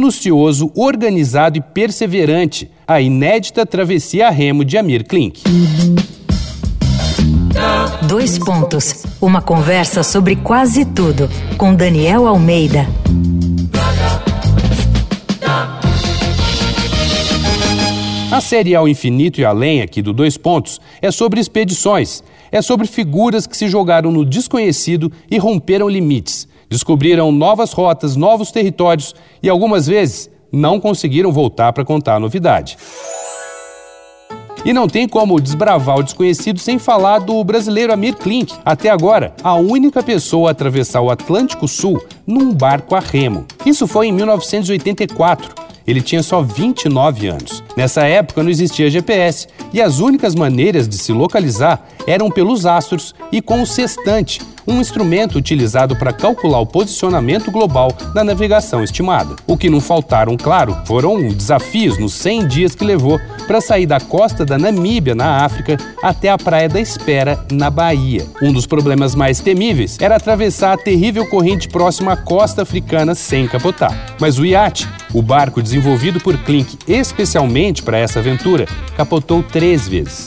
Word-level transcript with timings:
minucioso, 0.00 0.72
organizado 0.74 1.58
e 1.58 1.60
perseverante, 1.60 2.70
a 2.88 3.02
inédita 3.02 3.66
travessia 3.66 4.28
a 4.28 4.30
remo 4.30 4.64
de 4.64 4.78
Amir 4.78 5.04
Klink. 5.04 5.42
Dois 8.08 8.38
pontos. 8.38 9.04
Uma 9.20 9.42
conversa 9.42 10.02
sobre 10.02 10.36
quase 10.36 10.86
tudo 10.86 11.28
com 11.58 11.74
Daniel 11.74 12.26
Almeida. 12.26 12.88
A 18.32 18.40
série 18.40 18.74
Ao 18.74 18.88
Infinito 18.88 19.38
e 19.38 19.44
Além, 19.44 19.82
aqui 19.82 20.00
do 20.00 20.14
Dois 20.14 20.38
Pontos, 20.38 20.80
é 21.02 21.10
sobre 21.10 21.40
expedições. 21.40 22.24
É 22.50 22.62
sobre 22.62 22.86
figuras 22.86 23.46
que 23.46 23.56
se 23.56 23.68
jogaram 23.68 24.10
no 24.10 24.24
desconhecido 24.24 25.12
e 25.30 25.36
romperam 25.36 25.88
limites. 25.88 26.48
Descobriram 26.70 27.32
novas 27.32 27.72
rotas, 27.72 28.14
novos 28.14 28.52
territórios 28.52 29.14
e 29.42 29.48
algumas 29.48 29.86
vezes 29.86 30.30
não 30.52 30.78
conseguiram 30.78 31.32
voltar 31.32 31.72
para 31.72 31.84
contar 31.84 32.14
a 32.14 32.20
novidade. 32.20 32.78
E 34.64 34.72
não 34.72 34.86
tem 34.86 35.08
como 35.08 35.40
desbravar 35.40 35.98
o 35.98 36.02
desconhecido 36.02 36.60
sem 36.60 36.78
falar 36.78 37.18
do 37.18 37.42
brasileiro 37.42 37.92
Amir 37.92 38.14
Klink, 38.16 38.54
até 38.64 38.90
agora 38.90 39.34
a 39.42 39.54
única 39.54 40.02
pessoa 40.02 40.50
a 40.50 40.52
atravessar 40.52 41.00
o 41.00 41.10
Atlântico 41.10 41.66
Sul 41.66 42.00
num 42.26 42.54
barco 42.54 42.94
a 42.94 43.00
remo. 43.00 43.46
Isso 43.66 43.86
foi 43.86 44.06
em 44.06 44.12
1984 44.12 45.70
ele 45.90 46.00
tinha 46.00 46.22
só 46.22 46.40
29 46.40 47.26
anos. 47.26 47.59
Nessa 47.76 48.02
época 48.02 48.42
não 48.42 48.50
existia 48.50 48.90
GPS 48.90 49.48
e 49.72 49.80
as 49.80 50.00
únicas 50.00 50.34
maneiras 50.34 50.88
de 50.88 50.96
se 50.98 51.12
localizar 51.12 51.86
eram 52.06 52.30
pelos 52.30 52.66
astros 52.66 53.14
e 53.30 53.40
com 53.40 53.62
o 53.62 53.66
sextante, 53.66 54.40
um 54.66 54.80
instrumento 54.80 55.36
utilizado 55.36 55.96
para 55.96 56.12
calcular 56.12 56.60
o 56.60 56.66
posicionamento 56.66 57.50
global 57.50 57.92
da 58.14 58.22
navegação 58.22 58.82
estimada. 58.82 59.36
O 59.46 59.56
que 59.56 59.70
não 59.70 59.80
faltaram, 59.80 60.36
claro, 60.36 60.76
foram 60.84 61.28
desafios 61.28 61.98
nos 61.98 62.14
100 62.14 62.46
dias 62.46 62.74
que 62.74 62.84
levou 62.84 63.20
para 63.46 63.60
sair 63.60 63.86
da 63.86 63.98
costa 63.98 64.44
da 64.44 64.58
Namíbia, 64.58 65.14
na 65.14 65.44
África, 65.44 65.76
até 66.02 66.28
a 66.28 66.38
Praia 66.38 66.68
da 66.68 66.80
Espera, 66.80 67.44
na 67.50 67.70
Bahia. 67.70 68.26
Um 68.42 68.52
dos 68.52 68.66
problemas 68.66 69.14
mais 69.14 69.40
temíveis 69.40 69.96
era 70.00 70.16
atravessar 70.16 70.72
a 70.72 70.78
terrível 70.78 71.26
corrente 71.26 71.68
próxima 71.68 72.12
à 72.12 72.16
costa 72.16 72.62
africana 72.62 73.14
sem 73.14 73.48
capotar. 73.48 74.16
Mas 74.20 74.38
o 74.38 74.44
iate, 74.44 74.88
o 75.12 75.22
barco 75.22 75.62
desenvolvido 75.62 76.20
por 76.20 76.36
Klink 76.38 76.78
especialmente 76.86 77.82
para 77.82 77.98
essa 77.98 78.18
aventura, 78.18 78.66
capotou 78.96 79.42
três 79.42 79.88
vezes. 79.88 80.26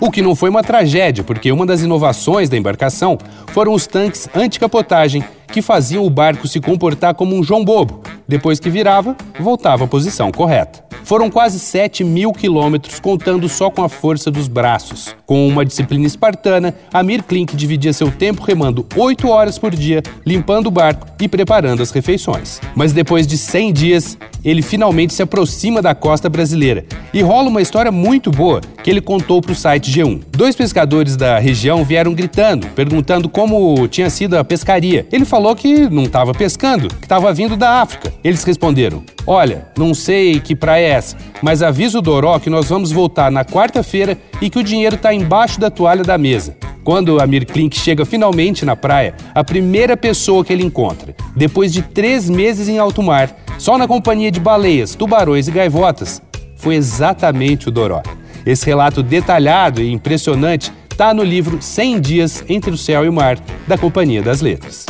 O 0.00 0.10
que 0.10 0.20
não 0.20 0.34
foi 0.34 0.50
uma 0.50 0.62
tragédia, 0.62 1.24
porque 1.24 1.50
uma 1.50 1.64
das 1.64 1.82
inovações 1.82 2.48
da 2.48 2.56
embarcação 2.56 3.16
foram 3.48 3.72
os 3.72 3.86
tanques 3.86 4.28
anticapotagem 4.34 5.24
que 5.50 5.62
faziam 5.62 6.04
o 6.04 6.10
barco 6.10 6.48
se 6.48 6.60
comportar 6.60 7.14
como 7.14 7.34
um 7.34 7.42
João 7.42 7.64
Bobo. 7.64 8.02
Depois 8.26 8.58
que 8.58 8.68
virava, 8.68 9.16
voltava 9.38 9.84
à 9.84 9.88
posição 9.88 10.30
correta. 10.30 10.84
Foram 11.04 11.30
quase 11.30 11.60
7 11.60 12.02
mil 12.02 12.32
quilômetros, 12.32 12.98
contando 12.98 13.46
só 13.48 13.70
com 13.70 13.82
a 13.82 13.88
força 13.88 14.30
dos 14.30 14.48
braços. 14.48 15.14
Com 15.26 15.46
uma 15.46 15.64
disciplina 15.64 16.06
espartana, 16.06 16.74
Amir 16.92 17.22
Klink 17.22 17.54
dividia 17.54 17.92
seu 17.92 18.10
tempo 18.10 18.42
remando 18.42 18.86
8 18.96 19.28
horas 19.28 19.58
por 19.58 19.74
dia, 19.74 20.02
limpando 20.24 20.68
o 20.68 20.70
barco 20.70 21.06
e 21.20 21.28
preparando 21.28 21.82
as 21.82 21.90
refeições. 21.90 22.58
Mas 22.74 22.94
depois 22.94 23.26
de 23.26 23.36
100 23.36 23.72
dias, 23.72 24.18
ele 24.44 24.62
finalmente 24.62 25.14
se 25.14 25.22
aproxima 25.22 25.80
da 25.80 25.94
costa 25.94 26.28
brasileira. 26.28 26.84
E 27.12 27.22
rola 27.22 27.48
uma 27.48 27.62
história 27.62 27.90
muito 27.90 28.30
boa 28.30 28.60
que 28.82 28.90
ele 28.90 29.00
contou 29.00 29.40
para 29.40 29.52
o 29.52 29.54
site 29.54 29.90
G1. 29.90 30.22
Dois 30.30 30.54
pescadores 30.54 31.16
da 31.16 31.38
região 31.38 31.84
vieram 31.84 32.12
gritando, 32.12 32.66
perguntando 32.68 33.28
como 33.28 33.88
tinha 33.88 34.10
sido 34.10 34.36
a 34.36 34.44
pescaria. 34.44 35.06
Ele 35.10 35.24
falou 35.24 35.56
que 35.56 35.88
não 35.88 36.04
estava 36.04 36.34
pescando, 36.34 36.88
que 36.88 37.04
estava 37.04 37.32
vindo 37.32 37.56
da 37.56 37.80
África. 37.80 38.12
Eles 38.22 38.44
responderam: 38.44 39.02
Olha, 39.26 39.68
não 39.78 39.94
sei 39.94 40.40
que 40.40 40.54
praia 40.54 40.84
é 40.84 40.90
essa, 40.90 41.16
mas 41.40 41.62
avisa 41.62 41.98
o 41.98 42.02
Doró 42.02 42.38
que 42.38 42.50
nós 42.50 42.68
vamos 42.68 42.92
voltar 42.92 43.30
na 43.30 43.44
quarta-feira 43.44 44.18
e 44.40 44.50
que 44.50 44.58
o 44.58 44.62
dinheiro 44.62 44.96
está 44.96 45.14
embaixo 45.14 45.58
da 45.58 45.70
toalha 45.70 46.02
da 46.02 46.18
mesa. 46.18 46.56
Quando 46.84 47.18
Amir 47.18 47.46
Klink 47.46 47.78
chega 47.78 48.04
finalmente 48.04 48.66
na 48.66 48.76
praia, 48.76 49.14
a 49.34 49.42
primeira 49.42 49.96
pessoa 49.96 50.44
que 50.44 50.52
ele 50.52 50.62
encontra, 50.62 51.14
depois 51.34 51.72
de 51.72 51.80
três 51.80 52.28
meses 52.28 52.68
em 52.68 52.78
alto 52.78 53.02
mar, 53.02 53.34
só 53.58 53.78
na 53.78 53.86
companhia 53.86 54.30
de 54.30 54.40
baleias, 54.40 54.94
tubarões 54.94 55.48
e 55.48 55.50
gaivotas, 55.50 56.20
foi 56.56 56.74
exatamente 56.74 57.68
o 57.68 57.70
Doró. 57.70 58.02
Esse 58.44 58.66
relato 58.66 59.02
detalhado 59.02 59.80
e 59.80 59.90
impressionante 59.90 60.72
está 60.90 61.12
no 61.12 61.22
livro 61.22 61.60
100 61.60 62.00
Dias 62.00 62.44
Entre 62.48 62.70
o 62.70 62.78
Céu 62.78 63.04
e 63.04 63.08
o 63.08 63.12
Mar, 63.12 63.38
da 63.66 63.76
Companhia 63.76 64.22
das 64.22 64.40
Letras. 64.40 64.86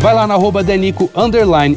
Vai 0.00 0.14
lá 0.14 0.26
na 0.26 0.34
arroba 0.34 0.62
Danico 0.62 1.10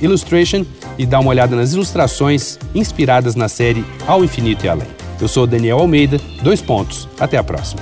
Illustration 0.01 0.65
e 0.97 1.05
dá 1.05 1.19
uma 1.19 1.29
olhada 1.29 1.55
nas 1.55 1.73
ilustrações 1.73 2.59
inspiradas 2.75 3.35
na 3.35 3.47
série 3.49 3.83
Ao 4.05 4.23
Infinito 4.23 4.65
e 4.65 4.69
Além. 4.69 4.87
Eu 5.19 5.27
sou 5.27 5.47
Daniel 5.47 5.79
Almeida, 5.79 6.19
dois 6.41 6.61
pontos. 6.61 7.07
Até 7.19 7.37
a 7.37 7.43
próxima. 7.43 7.81